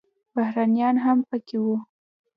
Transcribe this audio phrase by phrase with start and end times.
[0.35, 1.75] بهرنیان هم پکې وو.